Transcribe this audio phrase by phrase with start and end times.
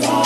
[0.00, 0.25] today.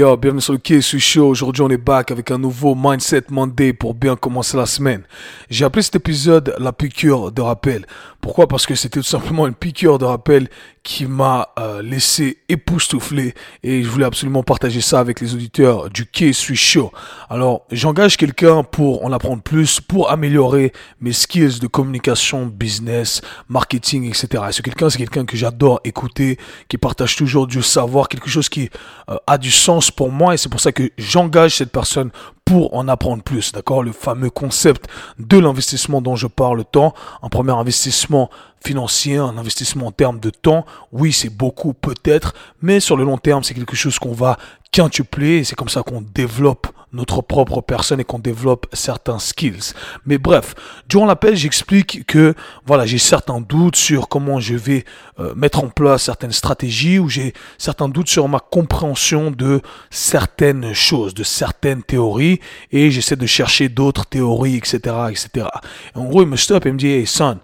[0.00, 1.28] Bienvenue sur le KSU Show.
[1.28, 5.02] Aujourd'hui, on est back avec un nouveau Mindset Monday pour bien commencer la semaine.
[5.50, 7.84] J'ai appelé cet épisode la piqûre de rappel.
[8.22, 8.48] Pourquoi?
[8.48, 10.48] Parce que c'était tout simplement une piqûre de rappel
[10.82, 16.06] qui m'a euh, laissé époustoufler et je voulais absolument partager ça avec les auditeurs du
[16.06, 16.90] KSU Show.
[17.28, 24.08] Alors, j'engage quelqu'un pour en apprendre plus, pour améliorer mes skills de communication, business, marketing,
[24.08, 24.44] etc.
[24.48, 28.48] Et ce quelqu'un, c'est quelqu'un que j'adore écouter, qui partage toujours du savoir, quelque chose
[28.48, 28.70] qui
[29.10, 32.10] euh, a du sens pour moi et c'est pour ça que j'engage cette personne
[32.44, 33.82] pour en apprendre plus, d'accord?
[33.82, 34.86] Le fameux concept
[35.18, 38.28] de l'investissement dont je parle le temps, un premier investissement
[38.64, 43.18] financier, un investissement en termes de temps, oui c'est beaucoup peut-être, mais sur le long
[43.18, 44.36] terme c'est quelque chose qu'on va
[44.72, 49.74] quintupler et c'est comme ça qu'on développe notre propre personne et qu'on développe certains skills.
[50.06, 50.54] Mais bref,
[50.88, 52.34] durant l'appel, j'explique que
[52.66, 54.84] voilà, j'ai certains doutes sur comment je vais
[55.18, 60.72] euh, mettre en place certaines stratégies ou j'ai certains doutes sur ma compréhension de certaines
[60.72, 62.40] choses, de certaines théories
[62.72, 64.78] et j'essaie de chercher d'autres théories, etc.,
[65.10, 65.46] etc.
[65.94, 67.38] en gros, il me stoppe et me dit, hey son,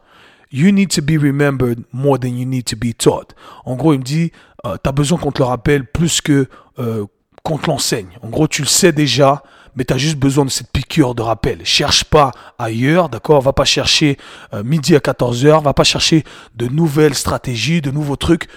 [0.50, 3.34] You need to be remembered more than you need to be taught.
[3.64, 4.30] En gros, il me dit,
[4.64, 7.04] euh, tu besoin qu'on te le rappelle plus que euh,
[7.46, 8.08] qu'on te l'enseigne.
[8.22, 9.44] En gros, tu le sais déjà,
[9.76, 11.60] mais tu as juste besoin de cette piqûre de rappel.
[11.62, 13.40] Cherche pas ailleurs, d'accord?
[13.40, 14.18] Va pas chercher
[14.52, 16.24] euh, midi à 14h, va pas chercher
[16.56, 18.48] de nouvelles stratégies, de nouveaux trucs.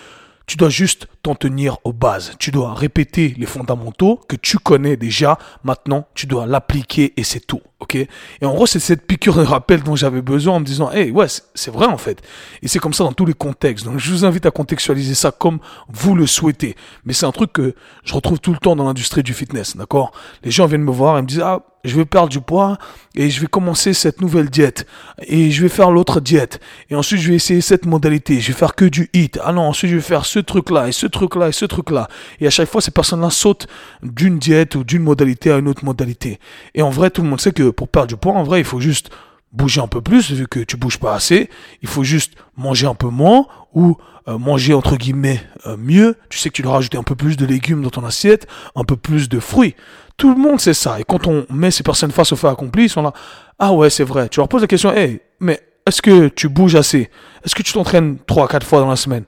[0.49, 2.33] Tu dois juste t'en tenir aux bases.
[2.39, 5.37] Tu dois répéter les fondamentaux que tu connais déjà.
[5.63, 7.61] Maintenant, tu dois l'appliquer et c'est tout.
[7.79, 7.93] Ok?
[7.93, 8.09] Et
[8.41, 11.27] en gros, c'est cette piqûre de rappel dont j'avais besoin en me disant, hey, ouais,
[11.53, 12.23] c'est vrai en fait.
[12.63, 13.85] Et c'est comme ça dans tous les contextes.
[13.85, 16.75] Donc, je vous invite à contextualiser ça comme vous le souhaitez.
[17.05, 20.11] Mais c'est un truc que je retrouve tout le temps dans l'industrie du fitness, d'accord?
[20.43, 22.77] Les gens viennent me voir et me disent, ah, je vais perdre du poids
[23.15, 24.85] et je vais commencer cette nouvelle diète
[25.19, 28.57] et je vais faire l'autre diète et ensuite je vais essayer cette modalité, je vais
[28.57, 29.39] faire que du hit.
[29.43, 31.65] Ah non, ensuite je vais faire ce truc là et ce truc là et ce
[31.65, 32.07] truc là.
[32.39, 33.67] Et à chaque fois ces personnes-là sautent
[34.03, 36.39] d'une diète ou d'une modalité à une autre modalité.
[36.75, 38.65] Et en vrai, tout le monde sait que pour perdre du poids, en vrai, il
[38.65, 39.09] faut juste
[39.51, 41.49] bouger un peu plus, vu que tu bouges pas assez.
[41.81, 46.15] Il faut juste manger un peu moins ou euh, manger entre guillemets euh, mieux.
[46.29, 48.83] Tu sais que tu dois rajouter un peu plus de légumes dans ton assiette, un
[48.83, 49.75] peu plus de fruits.
[50.17, 50.99] Tout le monde sait ça.
[50.99, 53.13] Et quand on met ces personnes face au fait accompli, ils sont là.
[53.57, 54.29] Ah ouais, c'est vrai.
[54.29, 57.09] Tu leur poses la question, hey, mais est-ce que tu bouges assez?
[57.43, 59.23] Est-ce que tu t'entraînes 3 quatre fois dans la semaine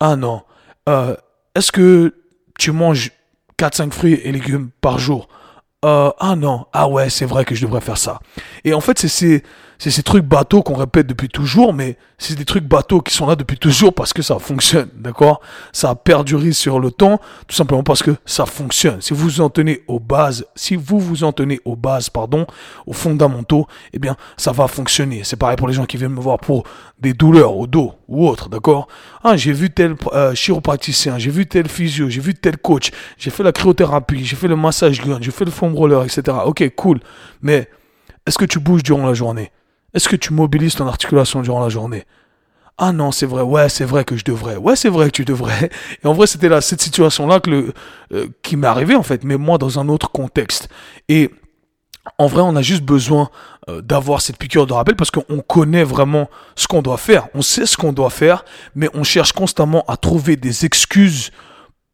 [0.00, 0.42] Ah non.
[0.88, 1.14] Euh,
[1.54, 2.14] est-ce que
[2.58, 3.12] tu manges
[3.58, 5.28] 4-5 fruits et légumes par jour
[5.84, 8.20] euh, ah non, ah ouais, c'est vrai que je devrais faire ça.
[8.64, 9.42] Et en fait, c'est
[9.78, 13.34] ces, trucs bateaux qu'on répète depuis toujours, mais c'est des trucs bateaux qui sont là
[13.34, 15.40] depuis toujours parce que ça fonctionne, d'accord?
[15.72, 19.00] Ça a perduré sur le temps, tout simplement parce que ça fonctionne.
[19.00, 22.46] Si vous vous en tenez aux bases, si vous vous en tenez aux bases, pardon,
[22.86, 25.22] aux fondamentaux, eh bien, ça va fonctionner.
[25.24, 26.62] C'est pareil pour les gens qui viennent me voir pour
[27.00, 28.86] des douleurs au dos ou autre, d'accord?
[29.24, 33.30] Ah, j'ai vu tel euh, chiropraticien, j'ai vu tel physio, j'ai vu tel coach, j'ai
[33.30, 36.36] fait la cryothérapie, j'ai fait le massage j'ai fait le foam roller, etc.
[36.44, 37.00] Ok, cool.
[37.40, 37.68] Mais
[38.26, 39.50] est-ce que tu bouges durant la journée?
[39.94, 42.04] Est-ce que tu mobilises ton articulation durant la journée?
[42.78, 44.56] Ah non, c'est vrai, ouais, c'est vrai que je devrais.
[44.56, 45.70] Ouais, c'est vrai que tu devrais.
[46.04, 49.58] Et en vrai, c'était là, cette situation-là euh, qui m'est arrivée, en fait, mais moi,
[49.58, 50.68] dans un autre contexte.
[51.08, 51.30] Et
[52.18, 53.30] en vrai, on a juste besoin
[53.68, 57.28] euh, d'avoir cette piqûre de rappel parce qu'on connaît vraiment ce qu'on doit faire.
[57.34, 58.44] On sait ce qu'on doit faire,
[58.74, 61.30] mais on cherche constamment à trouver des excuses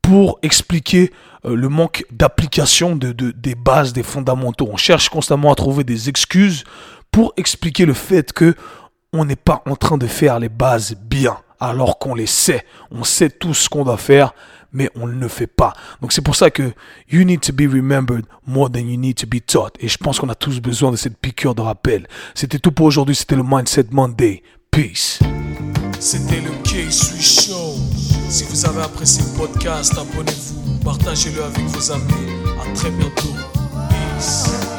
[0.00, 1.12] pour expliquer
[1.44, 4.68] euh, le manque d'application de, de, des bases, des fondamentaux.
[4.70, 6.64] On cherche constamment à trouver des excuses
[7.10, 8.54] pour expliquer le fait que
[9.12, 12.64] on n'est pas en train de faire les bases bien alors qu'on les sait.
[12.90, 14.34] On sait tout ce qu'on doit faire,
[14.72, 15.72] mais on ne le fait pas.
[16.00, 16.72] Donc c'est pour ça que
[17.10, 19.74] you need to be remembered more than you need to be taught.
[19.80, 22.06] Et je pense qu'on a tous besoin de cette piqûre de rappel.
[22.34, 23.14] C'était tout pour aujourd'hui.
[23.14, 24.42] C'était le Mindset Monday.
[24.70, 25.18] Peace.
[25.98, 27.74] C'était le K-Sui Show.
[28.28, 32.32] Si vous avez apprécié le podcast, abonnez-vous, partagez-le avec vos amis.
[32.58, 33.34] À très bientôt.
[33.90, 34.77] Peace.